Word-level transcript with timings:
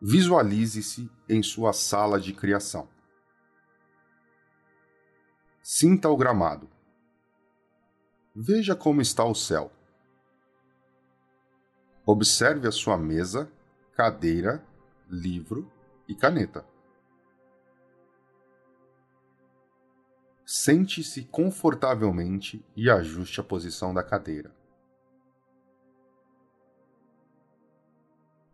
Visualize-se 0.00 1.10
em 1.28 1.42
sua 1.42 1.72
sala 1.72 2.20
de 2.20 2.32
criação. 2.34 2.88
Sinta 5.62 6.08
o 6.10 6.16
gramado. 6.16 6.68
Veja 8.34 8.76
como 8.76 9.00
está 9.00 9.24
o 9.24 9.34
céu. 9.34 9.72
Observe 12.04 12.68
a 12.68 12.72
sua 12.72 12.98
mesa, 12.98 13.50
cadeira, 13.94 14.62
livro 15.08 15.72
e 16.06 16.14
caneta. 16.14 16.64
Sente-se 20.44 21.24
confortavelmente 21.24 22.64
e 22.76 22.90
ajuste 22.90 23.40
a 23.40 23.42
posição 23.42 23.94
da 23.94 24.02
cadeira. 24.02 24.54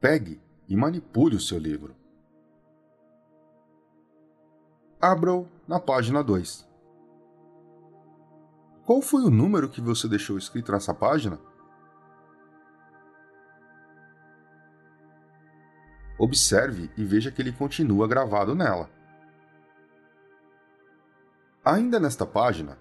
Pegue 0.00 0.47
e 0.68 0.76
manipule 0.76 1.36
o 1.36 1.40
seu 1.40 1.58
livro. 1.58 1.96
Abra-o 5.00 5.48
na 5.66 5.80
página 5.80 6.22
2. 6.22 6.68
Qual 8.84 9.00
foi 9.00 9.22
o 9.22 9.30
número 9.30 9.68
que 9.68 9.80
você 9.80 10.08
deixou 10.08 10.36
escrito 10.36 10.72
nessa 10.72 10.92
página? 10.92 11.38
Observe 16.18 16.90
e 16.96 17.04
veja 17.04 17.30
que 17.30 17.40
ele 17.40 17.52
continua 17.52 18.08
gravado 18.08 18.54
nela. 18.54 18.90
Ainda 21.64 22.00
nesta 22.00 22.26
página, 22.26 22.78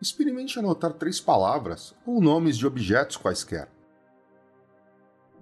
experimente 0.00 0.58
anotar 0.58 0.92
três 0.94 1.20
palavras 1.20 1.94
ou 2.06 2.20
nomes 2.20 2.56
de 2.56 2.66
objetos 2.66 3.16
quaisquer. 3.16 3.68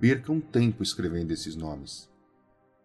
Perca 0.00 0.32
um 0.32 0.40
tempo 0.40 0.82
escrevendo 0.82 1.30
esses 1.30 1.54
nomes. 1.54 2.10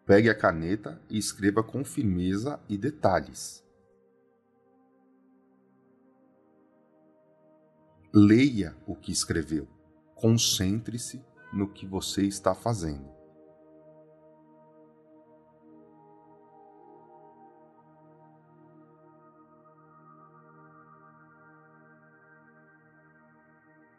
Pegue 0.06 0.30
a 0.30 0.36
caneta 0.36 1.02
e 1.10 1.18
escreva 1.18 1.64
com 1.64 1.82
firmeza 1.86 2.60
e 2.68 2.78
detalhes. 2.78 3.64
Leia 8.14 8.76
o 8.86 8.98
que 8.98 9.14
escreveu. 9.14 9.66
Concentre-se 10.14 11.24
no 11.54 11.72
que 11.72 11.86
você 11.86 12.24
está 12.24 12.54
fazendo. 12.54 13.10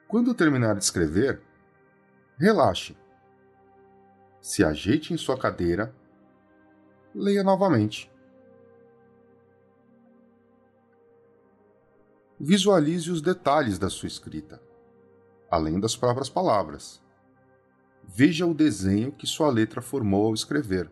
Quando 0.06 0.34
terminar 0.34 0.74
de 0.76 0.84
escrever, 0.84 1.42
relaxe. 2.38 3.05
Se 4.46 4.62
ajeite 4.62 5.12
em 5.12 5.16
sua 5.16 5.36
cadeira, 5.36 5.92
leia 7.12 7.42
novamente. 7.42 8.08
Visualize 12.38 13.10
os 13.10 13.20
detalhes 13.20 13.76
da 13.76 13.90
sua 13.90 14.06
escrita, 14.06 14.62
além 15.50 15.80
das 15.80 15.96
próprias 15.96 16.28
palavras. 16.28 17.02
Veja 18.04 18.46
o 18.46 18.54
desenho 18.54 19.10
que 19.10 19.26
sua 19.26 19.50
letra 19.50 19.82
formou 19.82 20.26
ao 20.26 20.34
escrever. 20.34 20.88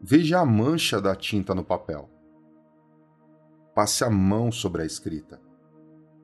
Veja 0.00 0.40
a 0.40 0.46
mancha 0.46 1.02
da 1.02 1.14
tinta 1.14 1.54
no 1.54 1.62
papel. 1.62 2.08
Passe 3.74 4.02
a 4.02 4.08
mão 4.08 4.50
sobre 4.50 4.80
a 4.80 4.86
escrita. 4.86 5.38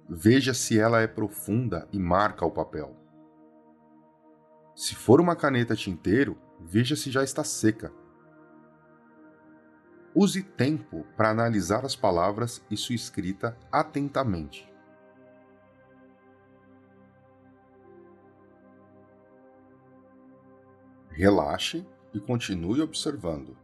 Veja 0.08 0.54
se 0.54 0.78
ela 0.78 1.02
é 1.02 1.06
profunda 1.06 1.86
e 1.92 1.98
marca 1.98 2.46
o 2.46 2.50
papel. 2.50 3.03
Se 4.74 4.94
for 4.94 5.20
uma 5.20 5.36
caneta 5.36 5.76
tinteiro, 5.76 6.36
veja 6.60 6.96
se 6.96 7.10
já 7.10 7.22
está 7.22 7.44
seca. 7.44 7.92
Use 10.14 10.42
tempo 10.42 11.04
para 11.16 11.30
analisar 11.30 11.84
as 11.84 11.96
palavras 11.96 12.64
e 12.70 12.76
sua 12.76 12.94
escrita 12.94 13.58
atentamente. 13.70 14.72
Relaxe 21.10 21.86
e 22.12 22.20
continue 22.20 22.80
observando. 22.80 23.56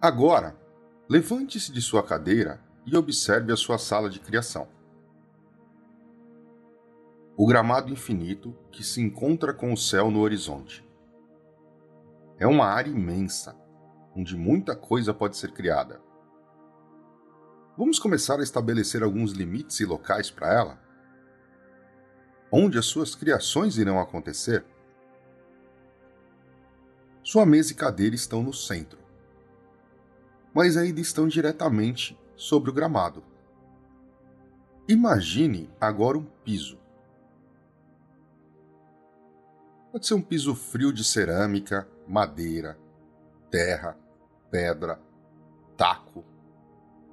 Agora, 0.00 0.54
Levante-se 1.06 1.70
de 1.70 1.82
sua 1.82 2.02
cadeira 2.02 2.60
e 2.86 2.96
observe 2.96 3.52
a 3.52 3.56
sua 3.56 3.76
sala 3.76 4.08
de 4.08 4.18
criação. 4.18 4.66
O 7.36 7.46
gramado 7.46 7.92
infinito 7.92 8.56
que 8.70 8.84
se 8.84 9.00
encontra 9.00 9.52
com 9.52 9.72
o 9.72 9.76
céu 9.76 10.10
no 10.10 10.20
horizonte. 10.20 10.86
É 12.38 12.46
uma 12.46 12.66
área 12.66 12.90
imensa, 12.90 13.56
onde 14.14 14.36
muita 14.36 14.76
coisa 14.76 15.12
pode 15.12 15.36
ser 15.36 15.52
criada. 15.52 16.00
Vamos 17.76 17.98
começar 17.98 18.38
a 18.38 18.42
estabelecer 18.42 19.02
alguns 19.02 19.32
limites 19.32 19.80
e 19.80 19.84
locais 19.84 20.30
para 20.30 20.52
ela? 20.52 20.78
Onde 22.50 22.78
as 22.78 22.86
suas 22.86 23.14
criações 23.14 23.78
irão 23.78 23.98
acontecer? 23.98 24.64
Sua 27.22 27.44
mesa 27.44 27.72
e 27.72 27.74
cadeira 27.74 28.14
estão 28.14 28.42
no 28.42 28.52
centro 28.52 29.04
mas 30.54 30.76
ainda 30.76 31.00
estão 31.00 31.26
diretamente 31.26 32.16
sobre 32.36 32.70
o 32.70 32.72
gramado. 32.72 33.24
Imagine 34.86 35.68
agora 35.80 36.16
um 36.16 36.24
piso. 36.44 36.78
Pode 39.94 40.08
ser 40.08 40.14
um 40.14 40.20
piso 40.20 40.56
frio 40.56 40.92
de 40.92 41.04
cerâmica, 41.04 41.86
madeira, 42.04 42.76
terra, 43.48 43.96
pedra, 44.50 45.00
taco. 45.76 46.24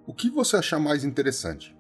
O 0.04 0.16
que 0.16 0.32
você 0.32 0.58
achar 0.58 0.80
mais 0.80 1.04
interessante? 1.04 1.78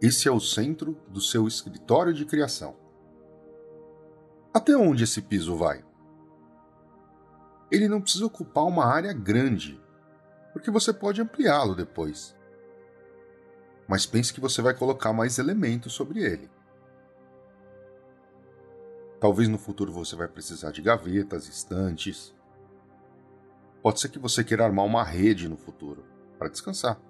Esse 0.00 0.28
é 0.28 0.32
o 0.32 0.40
centro 0.40 0.98
do 1.08 1.20
seu 1.20 1.46
escritório 1.46 2.14
de 2.14 2.24
criação. 2.24 2.74
Até 4.54 4.74
onde 4.74 5.04
esse 5.04 5.20
piso 5.20 5.54
vai? 5.56 5.84
Ele 7.70 7.86
não 7.86 8.00
precisa 8.00 8.24
ocupar 8.24 8.64
uma 8.64 8.86
área 8.86 9.12
grande 9.12 9.78
porque 10.54 10.70
você 10.70 10.90
pode 10.90 11.20
ampliá-lo 11.20 11.74
depois. 11.74 12.34
Mas 13.86 14.06
pense 14.06 14.32
que 14.32 14.40
você 14.40 14.62
vai 14.62 14.72
colocar 14.72 15.12
mais 15.12 15.38
elementos 15.38 15.92
sobre 15.92 16.24
ele. 16.24 16.55
Talvez 19.18 19.48
no 19.48 19.58
futuro 19.58 19.92
você 19.92 20.14
vai 20.14 20.28
precisar 20.28 20.70
de 20.70 20.82
gavetas, 20.82 21.48
estantes. 21.48 22.34
Pode 23.82 24.00
ser 24.00 24.08
que 24.08 24.18
você 24.18 24.44
queira 24.44 24.64
armar 24.64 24.84
uma 24.84 25.02
rede 25.02 25.48
no 25.48 25.56
futuro 25.56 26.04
para 26.38 26.48
descansar. 26.48 27.00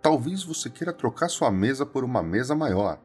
Talvez 0.00 0.42
você 0.42 0.70
queira 0.70 0.92
trocar 0.92 1.28
sua 1.28 1.50
mesa 1.50 1.84
por 1.84 2.04
uma 2.04 2.22
mesa 2.22 2.54
maior. 2.54 3.00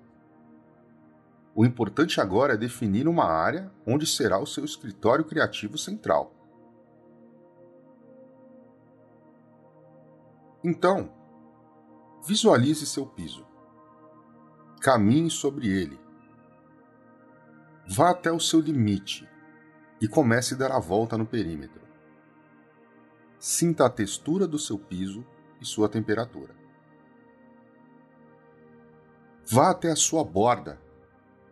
O 1.54 1.66
importante 1.66 2.22
agora 2.22 2.54
é 2.54 2.58
definir 2.58 3.08
uma 3.08 3.26
área 3.26 3.72
onde 3.86 4.06
será 4.06 4.40
o 4.40 4.46
seu 4.46 4.64
escritório 4.64 5.26
criativo 5.26 5.78
central. 5.78 6.34
Então, 10.64 11.12
visualize 12.26 12.86
seu 12.86 13.06
piso. 13.06 13.46
Caminhe 14.88 15.30
sobre 15.30 15.68
ele. 15.68 16.00
Vá 17.86 18.12
até 18.12 18.32
o 18.32 18.40
seu 18.40 18.62
limite 18.62 19.28
e 20.00 20.08
comece 20.08 20.54
a 20.54 20.58
dar 20.58 20.72
a 20.72 20.80
volta 20.80 21.18
no 21.18 21.26
perímetro. 21.26 21.82
Sinta 23.38 23.86
a 23.86 23.90
textura 23.90 24.48
do 24.48 24.58
seu 24.58 24.80
piso 24.80 25.26
e 25.60 25.66
sua 25.66 25.90
temperatura. 25.90 26.56
Vá 29.46 29.72
até 29.72 29.92
a 29.92 29.96
sua 29.98 30.24
borda. 30.24 30.82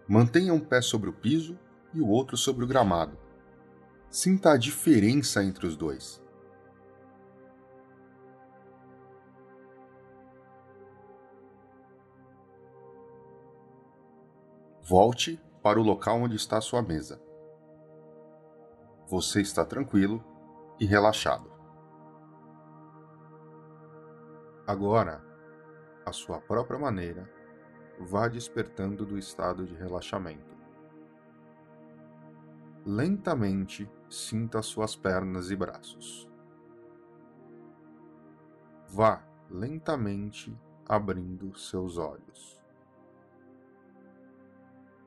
Mantenha 0.07 0.53
um 0.53 0.59
pé 0.61 0.81
sobre 0.81 1.09
o 1.09 1.13
piso 1.13 1.59
e 1.93 1.99
o 1.99 2.07
outro 2.07 2.37
sobre 2.37 2.63
o 2.63 2.67
gramado. 2.67 3.17
Sinta 4.09 4.53
a 4.53 4.57
diferença 4.57 5.43
entre 5.43 5.67
os 5.67 5.75
dois. 5.75 6.23
Volte 14.87 15.41
para 15.63 15.79
o 15.79 15.83
local 15.83 16.21
onde 16.21 16.35
está 16.35 16.61
sua 16.61 16.79
mesa. 16.79 17.19
Você 19.07 19.41
está 19.41 19.65
tranquilo 19.65 20.23
e 20.79 20.85
relaxado. 20.85 21.51
Agora, 24.67 25.25
à 26.05 26.11
sua 26.11 26.39
própria 26.39 26.77
maneira, 26.77 27.27
vá 27.99 28.27
despertando 28.27 29.07
do 29.07 29.17
estado 29.17 29.65
de 29.65 29.73
relaxamento. 29.73 30.55
Lentamente 32.85 33.89
sinta 34.07 34.61
suas 34.61 34.95
pernas 34.95 35.49
e 35.49 35.55
braços. 35.55 36.29
Vá 38.87 39.23
lentamente 39.49 40.55
abrindo 40.87 41.57
seus 41.57 41.97
olhos. 41.97 42.63